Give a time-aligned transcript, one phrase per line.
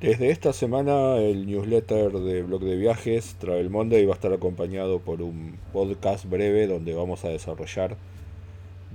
[0.00, 5.00] Desde esta semana el newsletter de Blog de Viajes Travel Monday va a estar acompañado
[5.00, 7.96] por un podcast breve donde vamos a desarrollar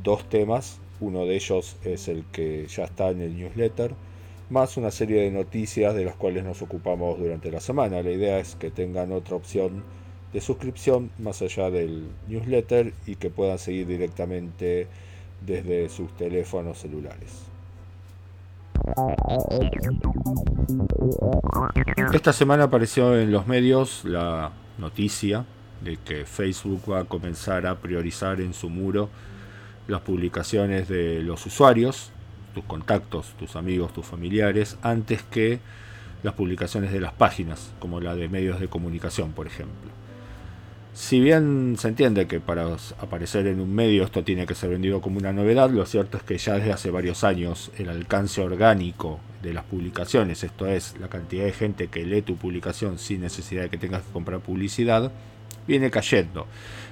[0.04, 0.80] dos temas.
[1.00, 3.96] Uno de ellos es el que ya está en el newsletter,
[4.50, 8.02] más una serie de noticias de las cuales nos ocupamos durante la semana.
[8.04, 9.84] La idea es que tengan otra opción
[10.32, 14.88] de suscripción más allá del newsletter y que puedan seguir directamente
[15.46, 17.53] desde sus teléfonos celulares.
[22.14, 25.46] Esta semana apareció en los medios la noticia
[25.82, 29.10] de que Facebook va a comenzar a priorizar en su muro
[29.88, 32.12] las publicaciones de los usuarios,
[32.54, 35.60] tus contactos, tus amigos, tus familiares, antes que
[36.24, 40.03] las publicaciones de las páginas, como la de medios de comunicación, por ejemplo.
[40.94, 42.68] Si bien se entiende que para
[43.00, 46.24] aparecer en un medio esto tiene que ser vendido como una novedad, lo cierto es
[46.24, 51.08] que ya desde hace varios años el alcance orgánico de las publicaciones, esto es, la
[51.08, 55.12] cantidad de gente que lee tu publicación sin necesidad de que tengas que comprar publicidad,
[55.68, 56.46] viene cayendo.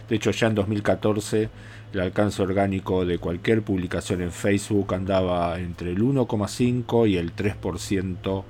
[0.09, 1.49] De hecho, ya en 2014
[1.93, 8.43] el alcance orgánico de cualquier publicación en Facebook andaba entre el 1,5 y el 3%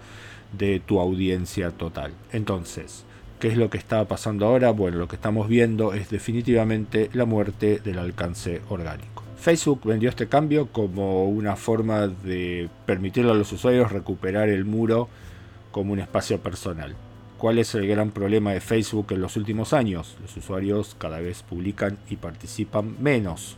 [0.57, 2.13] de tu audiencia total.
[2.31, 3.03] Entonces,
[3.41, 4.69] ¿Qué es lo que está pasando ahora?
[4.69, 9.23] Bueno, lo que estamos viendo es definitivamente la muerte del alcance orgánico.
[9.35, 15.09] Facebook vendió este cambio como una forma de permitirle a los usuarios recuperar el muro
[15.71, 16.95] como un espacio personal.
[17.39, 20.17] ¿Cuál es el gran problema de Facebook en los últimos años?
[20.21, 23.57] Los usuarios cada vez publican y participan menos.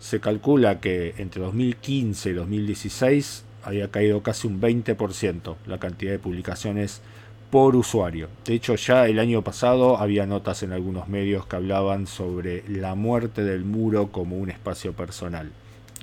[0.00, 6.18] Se calcula que entre 2015 y 2016 había caído casi un 20% la cantidad de
[6.18, 7.02] publicaciones
[7.50, 8.28] por usuario.
[8.44, 12.94] De hecho, ya el año pasado había notas en algunos medios que hablaban sobre la
[12.94, 15.52] muerte del muro como un espacio personal.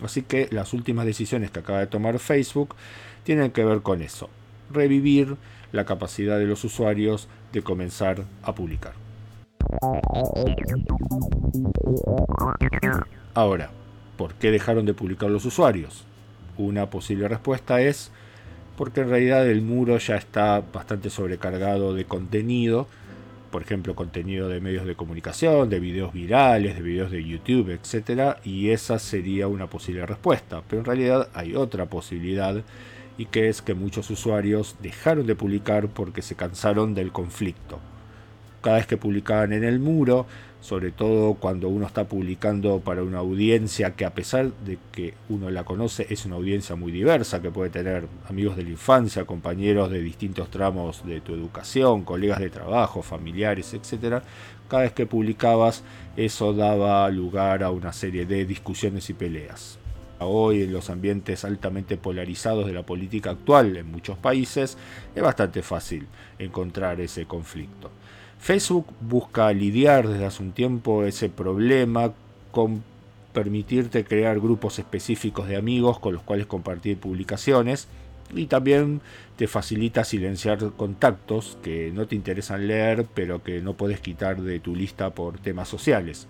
[0.03, 2.75] Así que las últimas decisiones que acaba de tomar Facebook
[3.23, 4.29] tienen que ver con eso.
[4.71, 5.35] Revivir
[5.71, 8.93] la capacidad de los usuarios de comenzar a publicar.
[13.33, 13.69] Ahora,
[14.17, 16.05] ¿por qué dejaron de publicar los usuarios?
[16.57, 18.11] Una posible respuesta es
[18.77, 22.87] porque en realidad el muro ya está bastante sobrecargado de contenido,
[23.51, 28.37] por ejemplo, contenido de medios de comunicación, de videos virales, de videos de YouTube, etc.
[28.45, 30.63] Y esa sería una posible respuesta.
[30.67, 32.63] Pero en realidad hay otra posibilidad
[33.17, 37.79] y que es que muchos usuarios dejaron de publicar porque se cansaron del conflicto.
[38.61, 40.27] Cada vez que publicaban en el muro,
[40.61, 45.49] sobre todo cuando uno está publicando para una audiencia que a pesar de que uno
[45.49, 49.89] la conoce es una audiencia muy diversa, que puede tener amigos de la infancia, compañeros
[49.89, 54.23] de distintos tramos de tu educación, colegas de trabajo, familiares, etc.
[54.69, 55.83] Cada vez que publicabas
[56.15, 59.79] eso daba lugar a una serie de discusiones y peleas.
[60.19, 64.77] Hoy en los ambientes altamente polarizados de la política actual en muchos países
[65.15, 66.07] es bastante fácil
[66.37, 67.89] encontrar ese conflicto.
[68.41, 72.11] Facebook busca lidiar desde hace un tiempo ese problema
[72.51, 72.83] con
[73.33, 77.87] permitirte crear grupos específicos de amigos con los cuales compartir publicaciones
[78.33, 78.99] y también
[79.35, 84.59] te facilita silenciar contactos que no te interesan leer pero que no puedes quitar de
[84.59, 86.27] tu lista por temas sociales.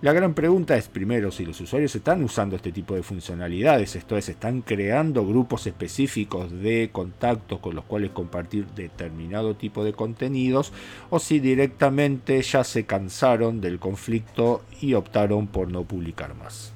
[0.00, 4.16] La gran pregunta es primero si los usuarios están usando este tipo de funcionalidades, esto
[4.16, 10.72] es, están creando grupos específicos de contactos con los cuales compartir determinado tipo de contenidos,
[11.10, 16.72] o si directamente ya se cansaron del conflicto y optaron por no publicar más.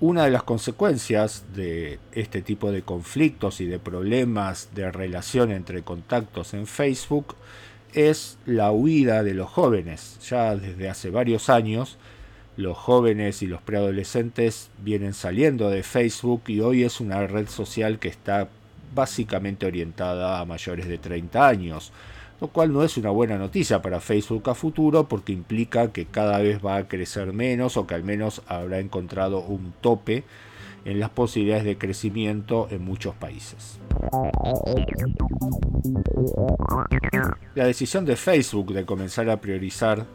[0.00, 5.82] Una de las consecuencias de este tipo de conflictos y de problemas de relación entre
[5.82, 7.36] contactos en Facebook
[7.92, 10.18] es la huida de los jóvenes.
[10.28, 11.98] Ya desde hace varios años
[12.56, 17.98] los jóvenes y los preadolescentes vienen saliendo de Facebook y hoy es una red social
[17.98, 18.48] que está
[18.94, 21.92] básicamente orientada a mayores de 30 años,
[22.40, 26.38] lo cual no es una buena noticia para Facebook a futuro porque implica que cada
[26.38, 30.24] vez va a crecer menos o que al menos habrá encontrado un tope
[30.84, 33.78] en las posibilidades de crecimiento en muchos países.
[37.54, 40.06] La decisión de Facebook de comenzar a priorizar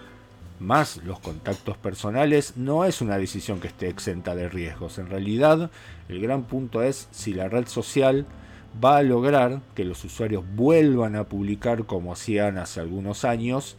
[0.60, 4.98] más los contactos personales no es una decisión que esté exenta de riesgos.
[4.98, 5.70] En realidad,
[6.10, 8.26] el gran punto es si la red social
[8.84, 13.78] va a lograr que los usuarios vuelvan a publicar como hacían hace algunos años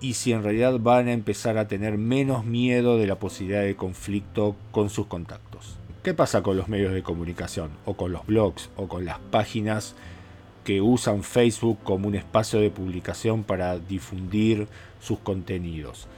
[0.00, 3.76] y si en realidad van a empezar a tener menos miedo de la posibilidad de
[3.76, 5.78] conflicto con sus contactos.
[6.02, 9.94] ¿Qué pasa con los medios de comunicación o con los blogs o con las páginas
[10.64, 14.66] que usan Facebook como un espacio de publicación para difundir
[14.98, 16.08] sus contenidos?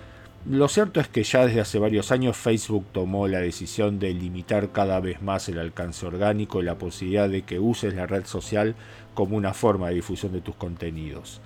[0.48, 4.70] Lo cierto es que ya desde hace varios años Facebook tomó la decisión de limitar
[4.70, 8.76] cada vez más el alcance orgánico y la posibilidad de que uses la red social
[9.14, 11.40] como una forma de difusión de tus contenidos.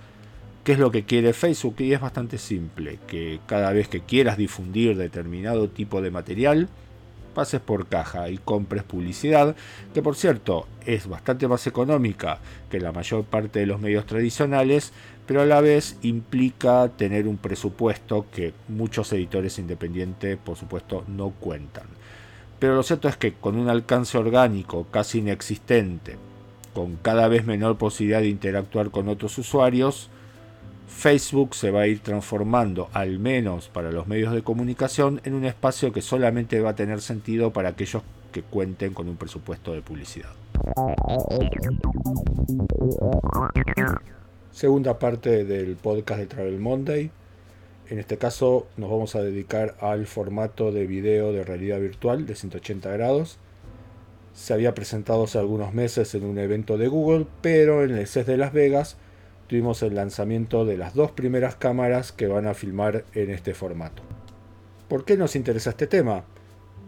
[0.62, 1.76] ¿Qué es lo que quiere Facebook?
[1.78, 6.68] Y es bastante simple, que cada vez que quieras difundir determinado tipo de material,
[7.36, 9.54] pases por caja y compres publicidad,
[9.92, 12.38] que por cierto es bastante más económica
[12.70, 14.94] que la mayor parte de los medios tradicionales,
[15.26, 21.28] pero a la vez implica tener un presupuesto que muchos editores independientes por supuesto no
[21.28, 21.84] cuentan.
[22.58, 26.16] Pero lo cierto es que con un alcance orgánico casi inexistente,
[26.72, 30.08] con cada vez menor posibilidad de interactuar con otros usuarios,
[30.86, 35.44] Facebook se va a ir transformando, al menos para los medios de comunicación, en un
[35.44, 38.02] espacio que solamente va a tener sentido para aquellos
[38.32, 40.30] que cuenten con un presupuesto de publicidad.
[44.52, 47.10] Segunda parte del podcast de Travel Monday.
[47.88, 52.34] En este caso nos vamos a dedicar al formato de video de realidad virtual de
[52.34, 53.38] 180 grados.
[54.34, 58.26] Se había presentado hace algunos meses en un evento de Google, pero en el CES
[58.26, 58.96] de Las Vegas
[59.46, 64.02] tuvimos el lanzamiento de las dos primeras cámaras que van a filmar en este formato.
[64.88, 66.24] ¿Por qué nos interesa este tema?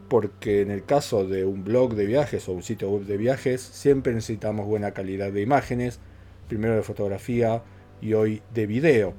[0.08, 3.60] Porque en el caso de un blog de viajes o un sitio web de viajes
[3.60, 6.00] siempre necesitamos buena calidad de imágenes,
[6.48, 7.62] primero de fotografía
[8.00, 9.14] y hoy de video.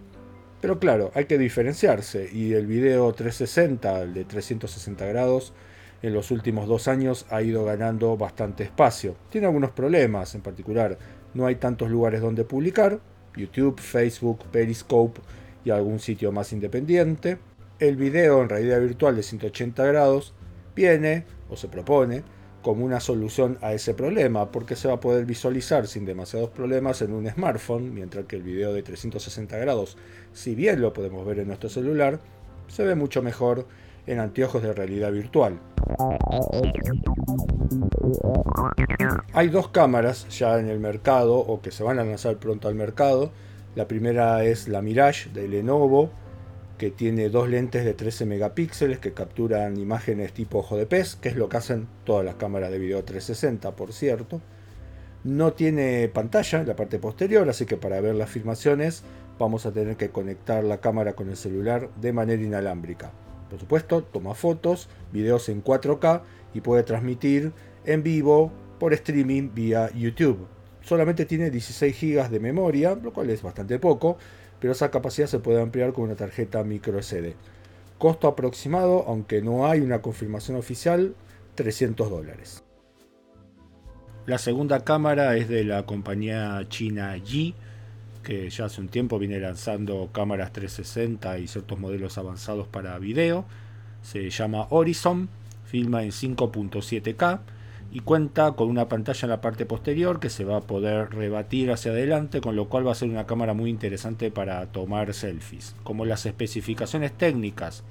[0.61, 5.53] Pero claro, hay que diferenciarse y el video 360, el de 360 grados,
[6.01, 9.15] en los últimos dos años ha ido ganando bastante espacio.
[9.29, 10.97] Tiene algunos problemas, en particular
[11.33, 12.99] no hay tantos lugares donde publicar,
[13.39, 15.21] YouTube, Facebook, Periscope
[15.65, 17.39] y algún sitio más independiente.
[17.79, 20.33] El video en realidad virtual de 180 grados
[20.75, 22.23] viene o se propone
[22.61, 27.01] como una solución a ese problema, porque se va a poder visualizar sin demasiados problemas
[27.01, 29.97] en un smartphone, mientras que el video de 360 grados,
[30.33, 32.19] si bien lo podemos ver en nuestro celular,
[32.67, 33.65] se ve mucho mejor
[34.09, 35.59] en anteojos de realidad virtual.
[39.33, 42.75] Hay dos cámaras ya en el mercado o que se van a lanzar pronto al
[42.75, 43.31] mercado.
[43.75, 46.09] La primera es la Mirage de Lenovo,
[46.79, 51.29] que tiene dos lentes de 13 megapíxeles que capturan imágenes tipo ojo de pez, que
[51.29, 54.41] es lo que hacen todas las cámaras de video 360, por cierto.
[55.23, 59.03] No tiene pantalla en la parte posterior, así que para ver las filmaciones
[59.37, 63.11] vamos a tener que conectar la cámara con el celular de manera inalámbrica.
[63.49, 66.21] Por supuesto, toma fotos, videos en 4K
[66.53, 67.51] y puede transmitir
[67.85, 70.47] en vivo por streaming vía YouTube.
[70.81, 74.17] Solamente tiene 16 GB de memoria, lo cual es bastante poco,
[74.59, 77.35] pero esa capacidad se puede ampliar con una tarjeta micro SD.
[77.97, 81.15] Costo aproximado, aunque no hay una confirmación oficial,
[81.55, 82.63] 300 dólares.
[84.25, 87.55] La segunda cámara es de la compañía china Yi,
[88.29, 93.45] ya hace un tiempo viene lanzando cámaras 360 y ciertos modelos avanzados para video.
[94.03, 95.29] Se llama Horizon,
[95.65, 97.39] filma en 5.7K
[97.91, 101.71] y cuenta con una pantalla en la parte posterior que se va a poder rebatir
[101.71, 105.75] hacia adelante, con lo cual va a ser una cámara muy interesante para tomar selfies.
[105.83, 107.83] Como las especificaciones técnicas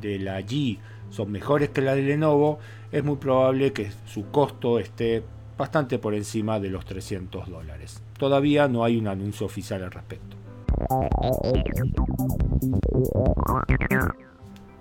[0.00, 0.78] de la G
[1.10, 2.58] son mejores que la de Lenovo,
[2.90, 5.22] es muy probable que su costo esté
[5.56, 8.02] bastante por encima de los 300 dólares.
[8.18, 10.36] Todavía no hay un anuncio oficial al respecto.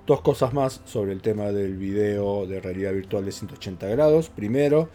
[0.06, 4.30] Dos cosas más sobre el tema del video de realidad virtual de 180 grados.
[4.30, 4.90] Primero,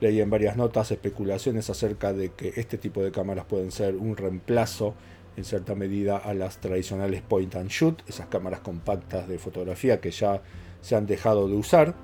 [0.00, 4.16] leí en varias notas especulaciones acerca de que este tipo de cámaras pueden ser un
[4.16, 4.94] reemplazo
[5.36, 10.10] en cierta medida a las tradicionales point and shoot, esas cámaras compactas de fotografía que
[10.10, 10.42] ya
[10.80, 11.94] se han dejado de usar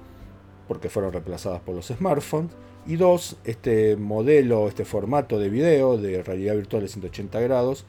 [0.73, 2.51] porque fueron reemplazadas por los smartphones.
[2.87, 7.85] Y dos, este modelo, este formato de video de realidad virtual de 180 grados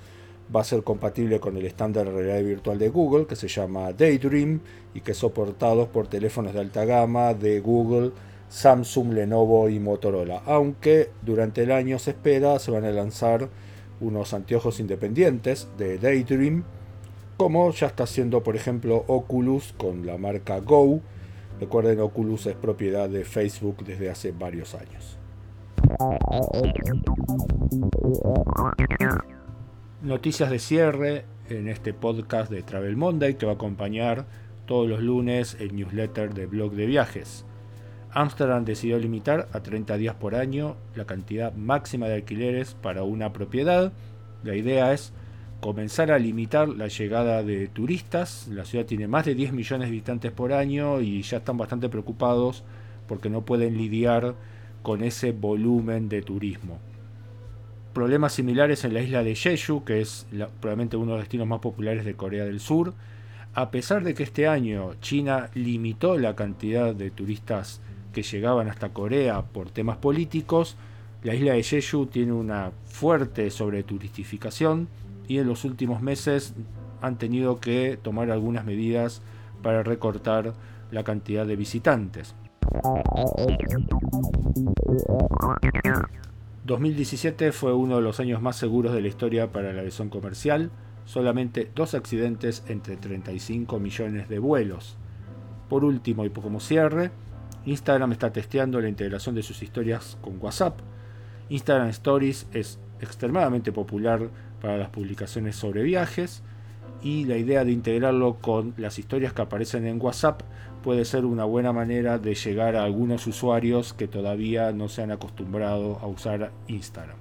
[0.53, 3.93] va a ser compatible con el estándar de realidad virtual de Google que se llama
[3.93, 4.59] Daydream
[4.93, 8.11] y que es soportado por teléfonos de alta gama de Google,
[8.49, 10.43] Samsung, Lenovo y Motorola.
[10.45, 13.47] Aunque durante el año se espera se van a lanzar
[14.01, 16.65] unos anteojos independientes de Daydream,
[17.37, 20.99] como ya está haciendo por ejemplo Oculus con la marca Go.
[21.63, 25.17] Recuerden, Oculus es propiedad de Facebook desde hace varios años.
[30.01, 34.25] Noticias de cierre en este podcast de Travel Monday que va a acompañar
[34.65, 37.45] todos los lunes el newsletter de blog de viajes.
[38.11, 43.31] Amsterdam decidió limitar a 30 días por año la cantidad máxima de alquileres para una
[43.31, 43.93] propiedad.
[44.43, 45.13] La idea es
[45.63, 48.49] comenzar a limitar la llegada de turistas.
[48.49, 51.87] La ciudad tiene más de 10 millones de visitantes por año y ya están bastante
[51.87, 52.65] preocupados
[53.07, 54.35] porque no pueden lidiar
[54.81, 56.79] con ese volumen de turismo
[57.93, 60.25] problemas similares en la isla de Jeju, que es
[60.59, 62.93] probablemente uno de los destinos más populares de Corea del Sur.
[63.53, 68.89] a pesar de que este año China limitó la cantidad de turistas que llegaban hasta
[68.89, 70.75] Corea por temas políticos,
[71.21, 74.87] la isla de Jeju tiene una fuerte sobreturistificación
[75.27, 76.53] y en los últimos meses
[77.01, 79.21] han tenido que tomar algunas medidas
[79.61, 80.53] para recortar
[80.91, 82.35] la cantidad de visitantes.
[86.65, 90.71] 2017 fue uno de los años más seguros de la historia para la aviación comercial,
[91.05, 94.97] solamente dos accidentes entre 35 millones de vuelos.
[95.67, 97.11] Por último y como cierre,
[97.65, 100.79] Instagram está testeando la integración de sus historias con WhatsApp.
[101.49, 104.29] Instagram Stories es extremadamente popular
[104.63, 106.41] para las publicaciones sobre viajes
[107.03, 110.41] y la idea de integrarlo con las historias que aparecen en WhatsApp
[110.81, 115.11] puede ser una buena manera de llegar a algunos usuarios que todavía no se han
[115.11, 117.17] acostumbrado a usar Instagram.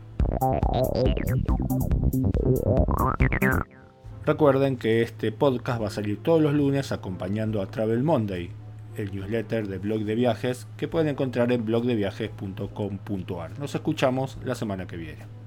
[4.25, 8.50] Recuerden que este podcast va a salir todos los lunes acompañando a Travel Monday,
[8.96, 13.58] el newsletter de blog de viajes que pueden encontrar en blogdeviajes.com.ar.
[13.58, 15.41] Nos escuchamos la semana que viene.